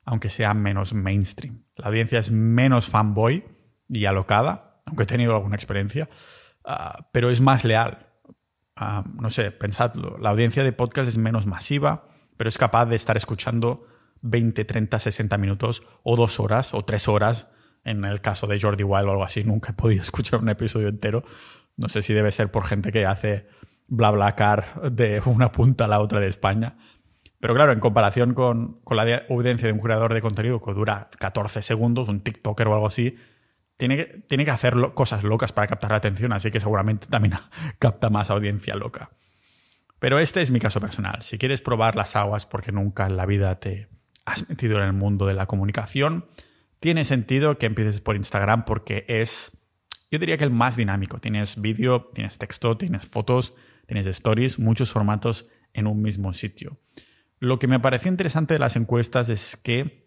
[0.06, 1.63] aunque sea menos mainstream.
[1.76, 3.45] La audiencia es menos fanboy
[3.88, 6.10] y alocada, aunque he tenido alguna experiencia,
[6.65, 8.08] ah, pero es más leal.
[9.20, 10.18] No sé, pensadlo.
[10.20, 13.86] La audiencia de podcast es menos masiva, pero es capaz de estar escuchando
[14.22, 17.48] 20, 30, 60 minutos o dos horas o tres horas.
[17.84, 20.88] En el caso de Jordi Wild o algo así, nunca he podido escuchar un episodio
[20.88, 21.24] entero.
[21.78, 23.48] No sé si debe ser por gente que hace
[23.88, 26.78] bla bla car de una punta a la otra de España.
[27.39, 31.10] Pero claro, en comparación con, con la audiencia de un creador de contenido que dura
[31.20, 33.15] 14 segundos, un TikToker o algo así,
[33.80, 37.36] tiene que, tiene que hacer cosas locas para captar la atención, así que seguramente también
[37.80, 39.12] capta más audiencia loca.
[40.00, 41.22] Pero este es mi caso personal.
[41.22, 43.88] Si quieres probar las aguas porque nunca en la vida te,
[44.26, 46.26] has metido en el mundo de la comunicación,
[46.82, 49.63] tiene sentido que empieces por Instagram porque es,
[50.12, 51.20] yo diría que el más dinámico.
[51.20, 53.56] Tienes vídeo, tienes texto, tienes fotos,
[53.88, 56.82] tienes stories, muchos formatos en un mismo sitio.
[57.39, 60.06] Lo que me pareció interesante de las encuestas es que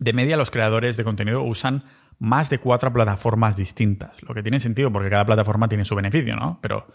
[0.00, 1.84] de media los creadores de contenido usan
[2.18, 6.36] más de cuatro plataformas distintas, lo que tiene sentido porque cada plataforma tiene su beneficio,
[6.36, 6.58] ¿no?
[6.60, 6.86] Pero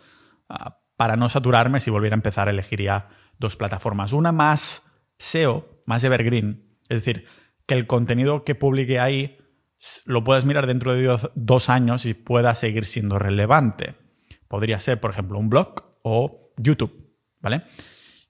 [0.49, 3.07] ah, para no saturarme, si volviera a empezar, elegiría
[3.39, 4.13] dos plataformas.
[4.13, 6.77] Una más SEO, más evergreen.
[6.89, 7.25] Es decir,
[7.65, 9.38] que el contenido que publique ahí
[10.05, 13.95] lo puedas mirar dentro de dos años y pueda seguir siendo relevante.
[14.47, 17.63] Podría ser, por ejemplo, un blog o YouTube, ¿vale?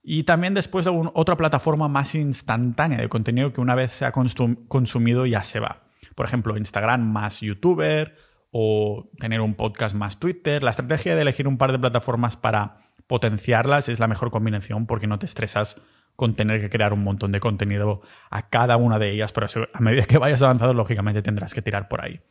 [0.01, 5.25] Y también después otra plataforma más instantánea de contenido que una vez se ha consumido
[5.25, 5.82] ya se va.
[6.15, 8.15] Por ejemplo, Instagram más YouTuber
[8.51, 10.63] o tener un podcast más Twitter.
[10.63, 15.07] La estrategia de elegir un par de plataformas para potenciarlas es la mejor combinación porque
[15.07, 15.81] no te estresas
[16.15, 19.81] con tener que crear un montón de contenido a cada una de ellas, pero a
[19.81, 22.21] medida que vayas avanzando, lógicamente tendrás que tirar por ahí.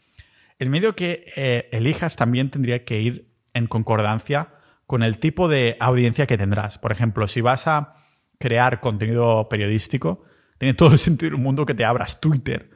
[0.59, 4.51] El medio que eh, elijas también tendría que ir en concordancia
[4.87, 6.79] con el tipo de audiencia que tendrás.
[6.79, 7.97] Por ejemplo, si vas a
[8.38, 10.25] crear contenido periodístico,
[10.59, 12.71] tiene todo el sentido del mundo que te abras Twitter,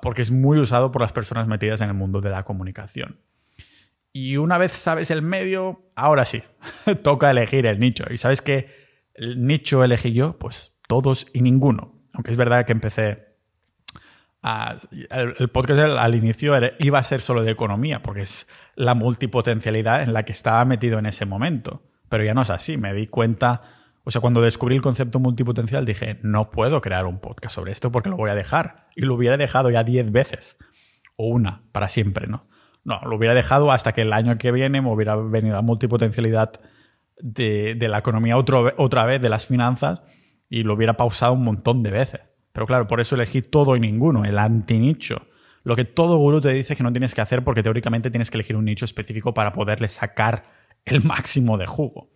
[0.00, 3.18] porque es muy usado por las personas metidas en el mundo de la comunicación.
[4.12, 6.42] Y una vez sabes el medio, ahora sí,
[7.02, 8.04] toca elegir el nicho.
[8.10, 8.68] Y sabes que
[9.14, 12.02] el nicho elegí yo, pues todos y ninguno.
[12.12, 13.32] Aunque es verdad que empecé
[15.10, 20.12] el, podcast al, inicio iba a ser solo de economía, porque es la multipotencialidad en
[20.12, 21.82] la que estaba metido en ese momento.
[22.08, 23.62] Pero ya no es así, me di cuenta,
[24.04, 27.92] o sea, cuando descubrí el concepto multipotencial dije, no puedo crear un podcast sobre esto
[27.92, 28.88] porque lo voy a dejar.
[28.96, 30.56] Y lo hubiera dejado ya diez veces,
[31.16, 32.48] o una, para siempre, ¿no?
[32.84, 36.60] No, lo hubiera dejado hasta que el año que viene me hubiera venido a multipotencialidad
[37.20, 40.02] de, la economía otra vez, de las finanzas,
[40.48, 42.20] y lo hubiera pausado un montón de veces.
[42.52, 45.28] Pero claro, por eso elegí todo y ninguno, el antinicho.
[45.62, 48.36] Lo que todo gurú te dice que no tienes que hacer porque teóricamente tienes que
[48.36, 50.44] elegir un nicho específico para poderle sacar
[50.84, 52.10] el máximo de jugo.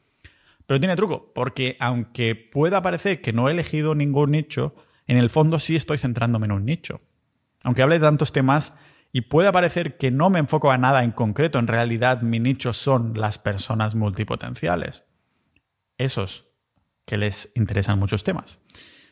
[0.67, 4.75] Pero tiene truco, porque aunque pueda parecer que no he elegido ningún nicho,
[5.07, 7.01] en el fondo sí estoy centrándome en un nicho.
[7.63, 8.79] Aunque hable de tantos temas
[9.13, 12.73] y pueda parecer que no me enfoco a nada en concreto, en realidad mi nicho
[12.73, 15.05] son las personas multipotenciales.
[15.99, 16.47] Esos
[17.05, 18.59] que les interesan muchos temas.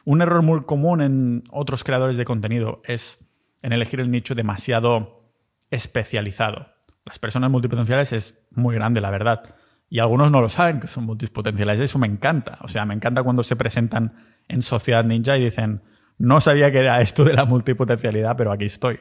[0.05, 3.31] Un error muy común en otros creadores de contenido es
[3.63, 5.31] en elegir el nicho demasiado
[5.71, 6.75] especializado.
[7.05, 9.55] Las personas multipotenciales es muy grande, la verdad.
[9.89, 11.79] Y algunos no lo saben que son multipotenciales.
[11.81, 12.59] Eso me encanta.
[12.63, 14.15] O sea, me encanta cuando se presentan
[14.49, 15.83] en Sociedad Ninja y dicen,
[16.19, 19.01] no sabía que era esto de la multipotencialidad, pero aquí estoy.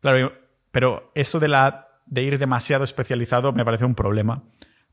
[0.00, 0.32] Claro,
[0.70, 4.44] pero eso de, la, de ir demasiado especializado me parece un problema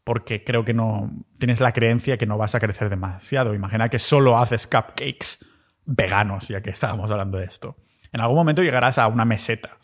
[0.04, 3.56] porque creo que no tienes la creencia que no vas a crecer demasiado.
[3.56, 5.46] Imagina que solo haces cupcakes
[5.86, 7.76] veganos, ya que estábamos hablando de esto.
[8.14, 9.80] En algún momento llegarás a una meseta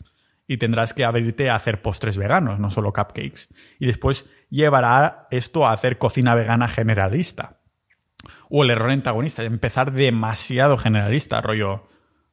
[0.46, 3.48] y tendrás que abrirte a hacer postres veganos, no solo cupcakes.
[3.80, 7.58] Y después llevará esto a hacer cocina vegana generalista.
[8.50, 11.88] O el error antagonista, empezar demasiado generalista, rollo.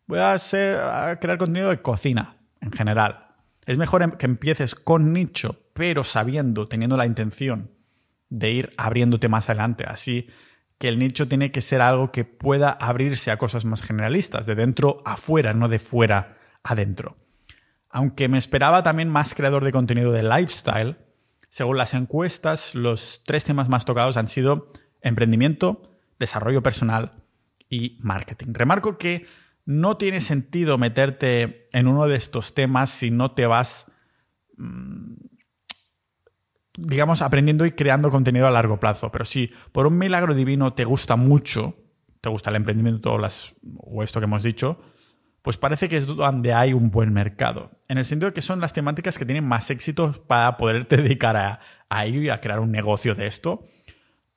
[0.06, 3.28] Voy a, a crear contenido de cocina en general.
[3.66, 7.72] Es mejor em, que empieces con nicho, pero sabiendo, teniendo la intención
[8.28, 9.86] de ir abriéndote más adelante.
[9.88, 10.30] Así
[10.78, 14.56] que el nicho tiene que ser algo que pueda abrirse a cosas más generalistas, de
[14.56, 17.18] dentro a fuera, no de fuera adentro.
[17.90, 20.98] Aunque me esperaba también más creador de contenido de lifestyle,
[21.50, 27.24] según las encuestas, los tres temas más tocados han sido emprendimiento, desarrollo personal
[27.70, 28.54] y marketing.
[28.54, 29.26] Remarco que
[29.66, 33.92] no tiene sentido meterte en uno de estos temas si no te vas
[34.58, 35.16] mm,
[36.88, 39.12] digamos, aprendiendo y creando contenido a largo plazo.
[39.12, 41.76] Pero si por un milagro divino te gusta mucho,
[42.22, 44.80] te gusta el emprendimiento o esto que hemos dicho,
[45.42, 47.72] pues parece que es donde hay un buen mercado.
[47.88, 51.36] En el sentido de que son las temáticas que tienen más éxito para poderte dedicar
[51.38, 53.66] a, a ello y a crear un negocio de esto.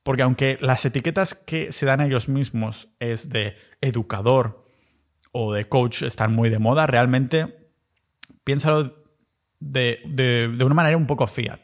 [0.03, 4.67] Porque aunque las etiquetas que se dan a ellos mismos es de educador
[5.31, 7.71] o de coach están muy de moda, realmente
[8.43, 8.97] piénsalo
[9.61, 11.61] de, de una manera un poco fiat.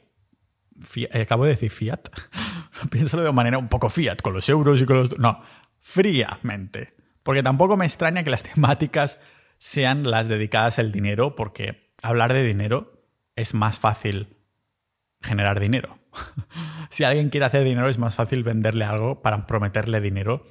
[0.96, 2.08] Eh, acabo de decir fiat.
[2.90, 5.18] Piénsalo de manera un poco fiat, con los euros y con los...
[5.18, 5.42] No,
[5.80, 6.94] fríamente.
[7.28, 9.22] Porque tampoco me extraña que las temáticas
[9.58, 13.04] sean las dedicadas al dinero, porque hablar de dinero
[13.36, 14.38] es más fácil
[15.20, 15.98] generar dinero.
[16.88, 20.46] si alguien quiere hacer dinero es más fácil venderle algo para prometerle dinero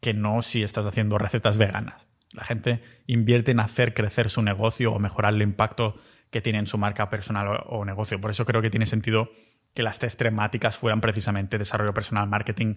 [0.00, 2.06] que no si estás haciendo recetas veganas.
[2.32, 5.94] La gente invierte en hacer crecer su negocio o mejorar el impacto
[6.30, 8.18] que tiene en su marca personal o negocio.
[8.18, 9.28] Por eso creo que tiene sentido
[9.74, 12.76] que las tres temáticas fueran precisamente desarrollo personal, marketing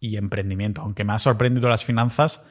[0.00, 0.82] y emprendimiento.
[0.82, 2.42] Aunque me ha sorprendido las finanzas,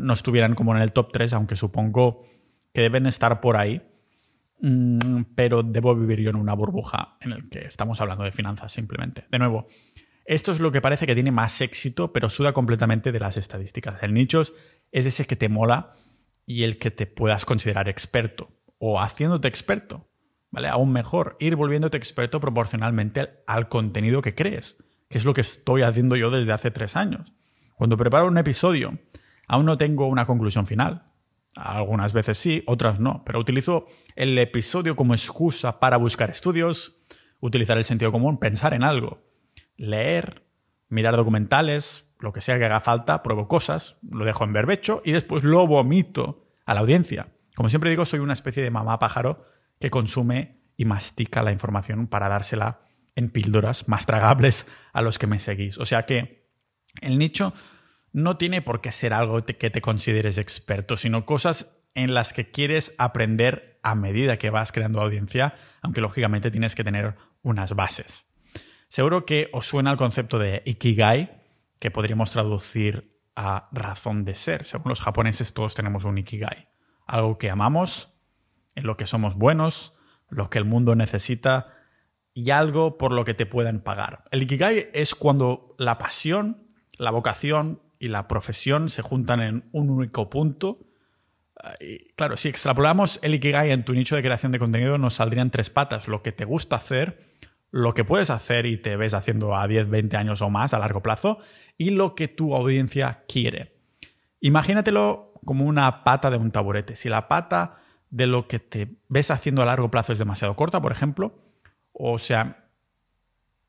[0.00, 2.26] no estuvieran como en el top 3, aunque supongo
[2.72, 3.82] que deben estar por ahí.
[4.60, 8.72] Mm, pero debo vivir yo en una burbuja en el que estamos hablando de finanzas
[8.72, 9.24] simplemente.
[9.30, 9.68] De nuevo,
[10.24, 14.02] esto es lo que parece que tiene más éxito, pero suda completamente de las estadísticas.
[14.02, 15.94] El nicho es ese que te mola
[16.44, 20.08] y el que te puedas considerar experto o haciéndote experto.
[20.50, 20.68] ¿vale?
[20.68, 24.76] Aún mejor, ir volviéndote experto proporcionalmente al contenido que crees,
[25.08, 27.32] que es lo que estoy haciendo yo desde hace tres años.
[27.76, 28.98] Cuando preparo un episodio,
[29.48, 31.04] aún no tengo una conclusión final.
[31.56, 37.00] Algunas veces sí, otras no, pero utilizo el episodio como excusa para buscar estudios,
[37.40, 39.22] utilizar el sentido común, pensar en algo,
[39.76, 40.44] leer,
[40.88, 45.12] mirar documentales, lo que sea que haga falta, pruebo cosas, lo dejo en berbecho y
[45.12, 47.28] después lo vomito a la audiencia.
[47.56, 49.44] Como siempre digo, soy una especie de mamá pájaro
[49.80, 52.80] que consume y mastica la información para dársela
[53.16, 55.78] en píldoras más tragables a los que me seguís.
[55.78, 56.48] O sea que
[57.00, 57.52] el nicho
[58.12, 62.50] no tiene por qué ser algo que te consideres experto, sino cosas en las que
[62.50, 68.26] quieres aprender a medida que vas creando audiencia, aunque lógicamente tienes que tener unas bases.
[68.88, 71.42] Seguro que os suena el concepto de Ikigai,
[71.78, 74.64] que podríamos traducir a razón de ser.
[74.64, 76.68] Según los japoneses todos tenemos un Ikigai.
[77.06, 78.14] Algo que amamos,
[78.74, 81.74] en lo que somos buenos, lo que el mundo necesita
[82.32, 84.24] y algo por lo que te puedan pagar.
[84.30, 89.90] El Ikigai es cuando la pasión, la vocación y la profesión se juntan en un
[89.90, 90.78] único punto.
[91.80, 95.50] Y claro, si extrapolamos el Ikigai en tu nicho de creación de contenido, nos saldrían
[95.50, 96.06] tres patas.
[96.06, 97.28] Lo que te gusta hacer,
[97.70, 100.78] lo que puedes hacer y te ves haciendo a 10, 20 años o más a
[100.78, 101.38] largo plazo,
[101.76, 103.76] y lo que tu audiencia quiere.
[104.40, 106.94] Imagínatelo como una pata de un taburete.
[106.94, 107.78] Si la pata
[108.10, 111.42] de lo que te ves haciendo a largo plazo es demasiado corta, por ejemplo,
[111.92, 112.68] o sea,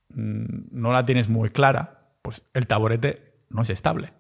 [0.10, 4.13] mm, no la tienes muy clara, pues el taburete no es estable.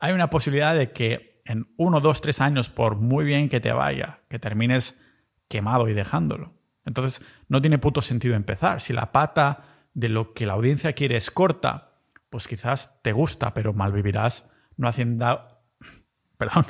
[0.00, 3.72] Hay una posibilidad de que en uno, dos, tres años, por muy bien que te
[3.72, 5.02] vaya, que termines
[5.48, 6.54] quemado y dejándolo.
[6.84, 8.80] Entonces, no tiene puto sentido empezar.
[8.80, 11.92] Si la pata de lo que la audiencia quiere es corta,
[12.30, 15.46] pues quizás te gusta, pero malvivirás no haciendo,
[16.36, 16.66] perdón,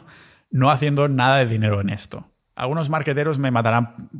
[0.50, 2.30] no haciendo nada de dinero en esto.
[2.54, 4.10] Algunos marqueteros me matarán,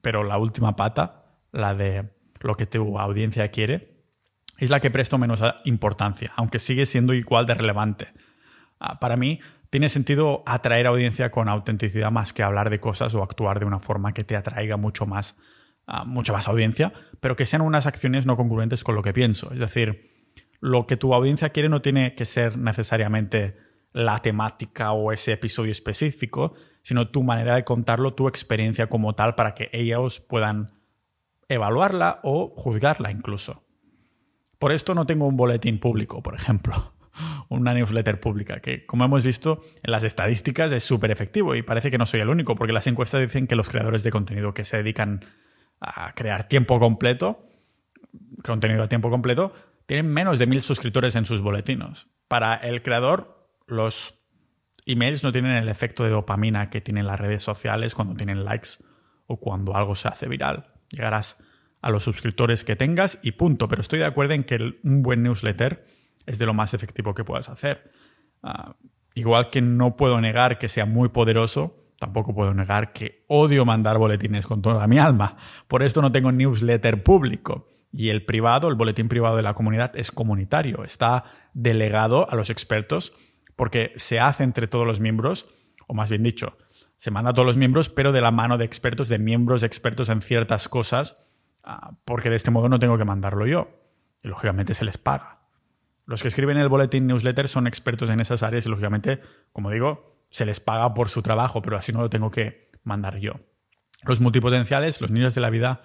[0.00, 2.10] pero la última pata, la de
[2.40, 3.91] lo que tu audiencia quiere,
[4.64, 8.08] es la que presto menos importancia, aunque sigue siendo igual de relevante.
[8.78, 13.22] Ah, para mí, tiene sentido atraer audiencia con autenticidad más que hablar de cosas o
[13.22, 15.36] actuar de una forma que te atraiga mucho más,
[15.86, 19.52] ah, mucha más audiencia, pero que sean unas acciones no congruentes con lo que pienso.
[19.52, 20.12] Es decir,
[20.60, 23.56] lo que tu audiencia quiere no tiene que ser necesariamente
[23.92, 29.34] la temática o ese episodio específico, sino tu manera de contarlo, tu experiencia como tal,
[29.34, 30.72] para que ellos puedan
[31.48, 33.61] evaluarla o juzgarla incluso.
[34.62, 36.92] Por esto no tengo un boletín público, por ejemplo,
[37.48, 41.90] una newsletter pública, que como hemos visto en las estadísticas es súper efectivo y parece
[41.90, 44.64] que no soy el único, porque las encuestas dicen que los creadores de contenido que
[44.64, 45.24] se dedican
[45.80, 47.44] a crear tiempo completo,
[48.44, 49.52] contenido a tiempo completo,
[49.86, 52.06] tienen menos de mil suscriptores en sus boletinos.
[52.28, 54.22] Para el creador, los
[54.86, 58.68] emails no tienen el efecto de dopamina que tienen las redes sociales cuando tienen likes
[59.26, 60.68] o cuando algo se hace viral.
[60.90, 61.42] Llegarás
[61.82, 63.68] a los suscriptores que tengas y punto.
[63.68, 65.84] Pero estoy de acuerdo en que un buen newsletter
[66.24, 67.92] es de lo más efectivo que puedas hacer.
[68.42, 68.76] Ah,
[69.14, 73.98] igual que no puedo negar que sea muy poderoso, tampoco puedo negar que odio mandar
[73.98, 75.36] boletines con toda mi alma.
[75.68, 77.68] Por esto no tengo newsletter público.
[77.92, 80.82] Y el privado, el boletín privado de la comunidad, es comunitario.
[80.84, 83.12] Está delegado a los expertos
[83.54, 85.46] porque se hace entre todos los miembros,
[85.86, 86.56] o más bien dicho,
[86.96, 90.08] se manda a todos los miembros, pero de la mano de expertos, de miembros expertos
[90.08, 91.28] en ciertas cosas,
[92.04, 93.68] porque de este modo no tengo que mandarlo yo.
[94.22, 95.40] Y lógicamente se les paga.
[96.06, 99.20] Los que escriben el boletín newsletter son expertos en esas áreas y lógicamente,
[99.52, 103.18] como digo, se les paga por su trabajo, pero así no lo tengo que mandar
[103.18, 103.40] yo.
[104.04, 105.82] Los multipotenciales, los niños de la vida,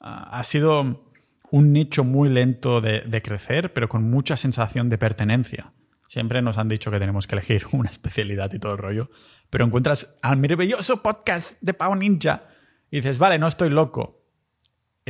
[0.00, 1.06] ah, ha sido
[1.50, 5.72] un nicho muy lento de crecer, pero con mucha sensación de pertenencia.
[6.10, 9.10] Siempre nos han dicho que tenemos que elegir una especialidad y todo el rollo.
[9.48, 12.48] Pero encuentras al maravilloso podcast de Pau Ninja
[12.90, 14.19] y dices, vale, no estoy loco.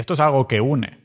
[0.00, 0.98] Esto es algo que une.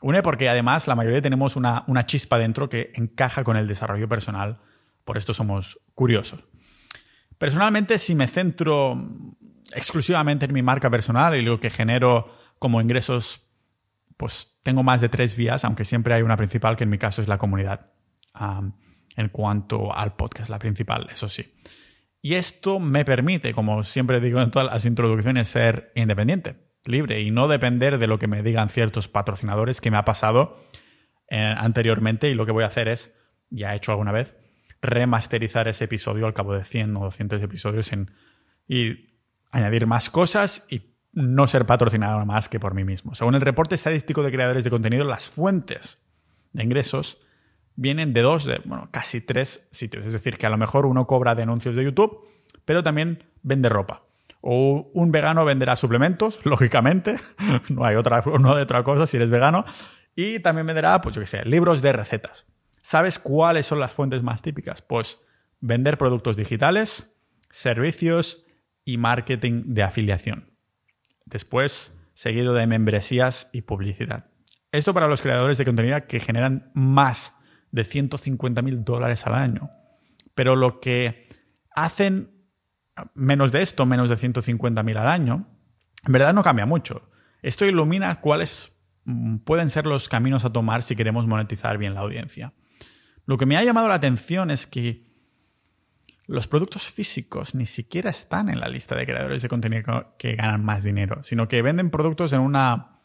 [0.00, 4.08] Une porque además la mayoría tenemos una, una chispa dentro que encaja con el desarrollo
[4.08, 4.60] personal.
[5.04, 6.42] Por esto somos curiosos.
[7.36, 8.98] Personalmente, si me centro
[9.74, 13.46] exclusivamente en mi marca personal y lo que genero como ingresos,
[14.16, 17.20] pues tengo más de tres vías, aunque siempre hay una principal que en mi caso
[17.20, 17.92] es la comunidad
[19.16, 21.56] en cuanto al podcast, la principal, eso sí.
[22.22, 27.30] Y esto me permite, como siempre digo en todas las introducciones, ser independiente, libre y
[27.30, 30.60] no depender de lo que me digan ciertos patrocinadores que me ha pasado
[31.28, 34.34] eh, anteriormente y lo que voy a hacer es, ya he hecho alguna vez,
[34.82, 38.10] remasterizar ese episodio al cabo de 100 o 200 episodios en,
[38.66, 39.10] y
[39.50, 43.14] añadir más cosas y no ser patrocinado más que por mí mismo.
[43.14, 46.02] Según el reporte estadístico de creadores de contenido, las fuentes
[46.52, 47.18] de ingresos
[47.74, 50.06] vienen de dos, de, bueno, casi tres sitios.
[50.06, 52.28] Es decir, que a lo mejor uno cobra de anuncios de YouTube,
[52.64, 54.02] pero también vende ropa.
[54.40, 57.20] O un vegano venderá suplementos, lógicamente.
[57.68, 59.64] no hay otra, no de otra cosa si eres vegano.
[60.14, 62.46] Y también venderá, pues yo qué sé, libros de recetas.
[62.82, 64.82] ¿Sabes cuáles son las fuentes más típicas?
[64.82, 65.20] Pues
[65.60, 68.46] vender productos digitales, servicios
[68.84, 70.50] y marketing de afiliación.
[71.26, 74.26] Después, seguido de membresías y publicidad.
[74.72, 77.38] Esto para los creadores de contenido que generan más
[77.70, 79.70] de 150 mil dólares al año.
[80.34, 81.28] Pero lo que
[81.74, 82.39] hacen
[83.14, 85.46] menos de esto, menos de 150 mil al año,
[86.06, 87.10] en verdad no cambia mucho.
[87.42, 92.00] Esto ilumina cuáles mm, pueden ser los caminos a tomar si queremos monetizar bien la
[92.00, 92.52] audiencia.
[93.26, 95.10] Lo que me ha llamado la atención es que
[96.26, 100.64] los productos físicos ni siquiera están en la lista de creadores de contenido que ganan
[100.64, 103.00] más dinero, sino que venden productos en una...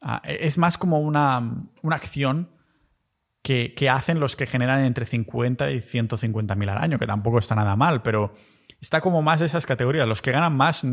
[0.00, 2.48] Ah, es más como una, una acción
[3.42, 7.54] que, hacen los que generan entre 50 y 150 mil al año, que tampoco está
[7.54, 8.34] nada mal, pero
[8.80, 10.06] está como más de esas categorías.
[10.06, 10.86] Los que ganan más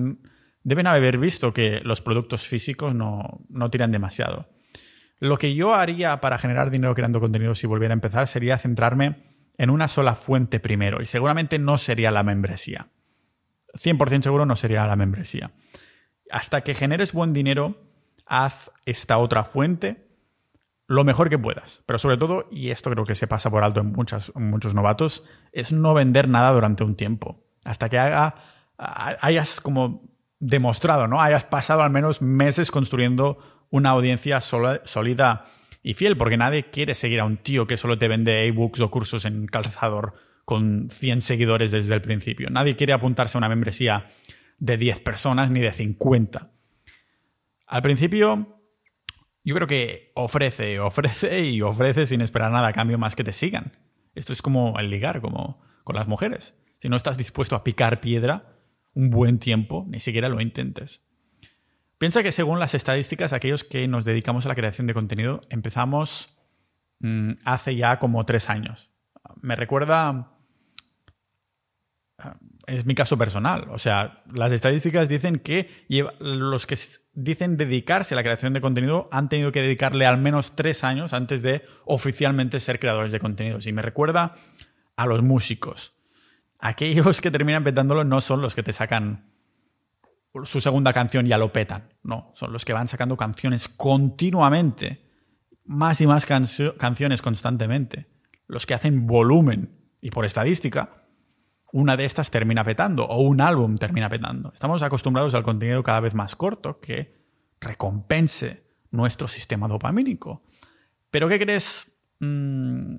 [0.64, 4.50] deben haber visto que los productos físicos no, no tiran demasiado.
[5.20, 9.28] Lo que yo haría para generar dinero creando contenido si volviera a empezar sería centrarme
[9.58, 12.88] en una sola fuente primero y seguramente no sería la membresía.
[13.74, 15.52] 100% seguro no sería la membresía.
[16.32, 17.78] Hasta que generes buen dinero,
[18.26, 20.08] haz esta otra fuente
[20.88, 21.84] lo mejor que puedas.
[21.86, 25.72] Pero sobre todo, y esto creo que se pasa por alto en, muchos novatos, es
[25.72, 27.44] no vender nada durante un tiempo.
[27.68, 28.36] Hasta que haga,
[28.78, 30.02] hayas como
[30.40, 31.22] demostrado, ¿no?
[31.22, 33.40] Hayas pasado al menos meses construyendo
[33.70, 35.46] una audiencia sólida
[35.84, 38.90] y fiel, porque nadie quiere seguir a un tío que solo te vende ebooks o
[38.90, 40.14] cursos en calzador
[40.46, 42.50] con 100 seguidores desde el principio.
[42.50, 44.08] Nadie quiere apuntarse a una membresía
[44.60, 46.52] de 10 personas ni de 50.
[47.68, 48.62] Al principio,
[49.44, 53.34] yo creo que ofrece, ofrece y ofrece sin esperar nada a cambio más que te
[53.34, 53.74] sigan.
[54.16, 56.54] Esto es como el ligar, como con las mujeres.
[56.88, 58.46] Si no estás dispuesto a picar piedra
[58.94, 61.06] un buen tiempo, ni siquiera lo intentes.
[61.98, 66.30] Piensa que según las estadísticas, aquellos que nos dedicamos a la creación de contenido empezamos
[67.00, 68.90] mm, hace ya como tres años.
[69.42, 70.32] Me recuerda
[72.68, 73.68] es mi caso personal.
[73.72, 75.70] O sea, las estadísticas dicen que
[76.20, 76.78] los que
[77.12, 81.12] dicen dedicarse a la creación de contenido han tenido que dedicarle al menos tres años
[81.12, 83.68] antes de oficialmente ser creadores de contenidos.
[83.68, 84.36] Y me recuerda
[84.96, 85.97] a los músicos.
[86.60, 89.32] Aquellos que terminan petándolo no son los que te sacan
[90.44, 91.90] su segunda canción y ya lo petan.
[92.04, 95.06] No, son los que van sacando canciones continuamente.
[95.66, 98.08] Más y más canciones constantemente.
[98.48, 99.78] Los que hacen volumen.
[100.02, 101.04] Y por estadística,
[101.74, 104.52] una de estas termina petando o un álbum termina petando.
[104.54, 107.18] Estamos acostumbrados al contenido cada vez más corto que
[107.60, 110.44] recompense nuestro sistema dopamínico.
[111.12, 112.96] Pero ¿qué crees mm,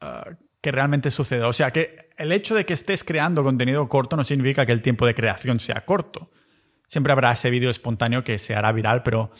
[0.00, 0.24] ah,
[0.60, 1.44] que realmente sucede?
[1.44, 4.82] O sea, que el hecho de que estés creando contenido corto no significa que el
[4.82, 6.30] tiempo de creación sea corto.
[6.86, 9.30] Siempre habrá ese vídeo espontáneo que se hará viral, pero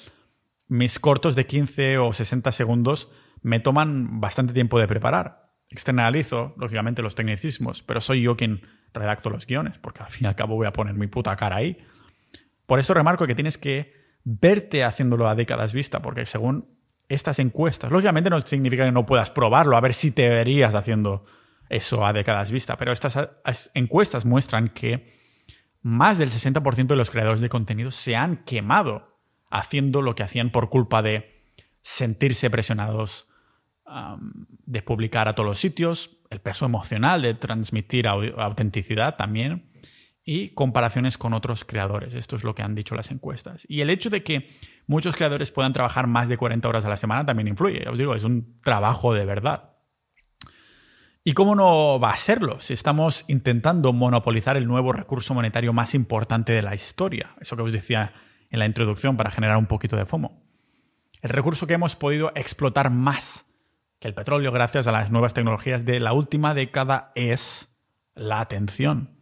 [0.67, 3.13] mis cortos de 15 o 60 segundos
[3.43, 5.51] me toman bastante tiempo de preparar.
[5.69, 8.63] Externalizo, lógicamente, los tecnicismos, pero soy yo quien
[8.95, 11.57] redacto los guiones, porque al fin y al cabo voy a poner mi puta cara
[11.57, 11.77] ahí.
[12.65, 13.93] Por eso remarco que tienes que
[14.25, 16.79] verte haciéndolo a décadas vista, porque según
[17.11, 21.27] estas encuestas, lógicamente no significa que no puedas probarlo, a ver si te verías haciendo
[21.71, 23.31] eso a décadas vista, pero estas
[23.75, 25.19] encuestas muestran que
[25.81, 29.19] más del 60% de los creadores de contenido se han quemado
[29.51, 31.43] haciendo lo que hacían por culpa de
[31.81, 33.29] sentirse presionados
[34.67, 39.71] de publicar a todos los sitios, el peso emocional de transmitir autenticidad también
[40.25, 42.15] y comparaciones con otros creadores.
[42.15, 43.67] Esto es lo que han dicho las encuestas.
[43.69, 44.49] Y el hecho de que
[44.87, 47.89] muchos creadores puedan trabajar más de 40 horas a la semana también influye.
[47.89, 49.71] os digo, es un trabajo de verdad.
[51.23, 55.95] ¿Y cómo no va a serlo si estamos intentando monopolizar el nuevo recurso monetario más
[55.95, 57.35] importante de la historia?
[57.41, 58.15] Eso que os decía
[58.49, 60.43] en la introducción para generar un poquito de FOMO.
[61.21, 63.53] El recurso que hemos podido explotar más
[63.99, 67.77] que el petróleo, gracias a las nuevas tecnologías de la última década, es
[68.15, 69.19] la atención.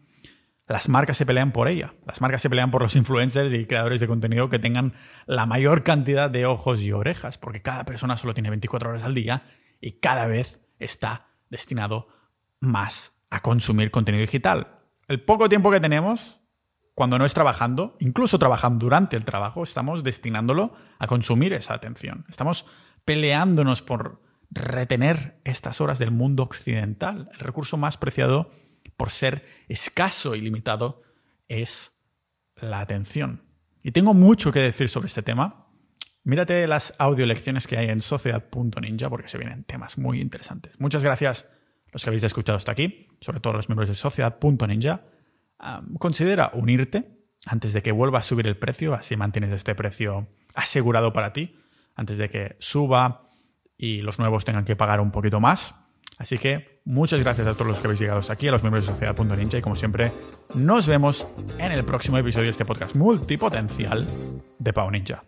[0.69, 1.95] Las marcas se pelean por ella.
[2.07, 4.95] Las marcas se pelean por los influencers y creadores de contenido que tengan
[5.27, 9.15] la mayor cantidad de ojos y orejas, porque cada persona solo tiene 24 horas al
[9.15, 9.43] día
[9.81, 12.09] y cada vez está destinado
[12.61, 14.81] más a consumir contenido digital.
[15.07, 16.41] El poco tiempo que tenemos,
[16.95, 22.27] cuando no es trabajando, incluso trabajando durante el trabajo, estamos destinándolo a consumir esa atención.
[22.29, 22.67] Estamos
[23.05, 27.31] peleándonos por retener estas horas del mundo occidental.
[27.33, 28.51] El recurso más preciado,
[28.97, 31.03] por ser escaso y limitado,
[31.49, 32.03] es
[32.57, 33.45] la atención.
[33.83, 35.68] Y tengo mucho que decir sobre este tema.
[36.29, 40.79] Mírate las audio lecciones que hay en sociedad.ninja porque se vienen temas muy interesantes.
[40.79, 41.55] Muchas gracias
[41.87, 45.05] a los que habéis escuchado hasta aquí, sobre todo los miembros de sociedad.ninja.
[45.99, 51.15] considera unirte antes de que vuelva a subir el precio, así mantienes este precio asegurado
[51.15, 51.57] para ti,
[51.95, 53.31] antes de que suba
[53.79, 55.77] y los nuevos tengan que pagar un poquito más.
[56.19, 58.93] Así que muchas gracias a todos los que habéis llegado aquí, a los miembros de
[58.93, 60.13] Sociedad.ninja y como siempre,
[60.55, 61.27] nos vemos
[61.59, 64.07] en el próximo episodio de este podcast multipotencial
[64.59, 65.23] de Pau Ninja.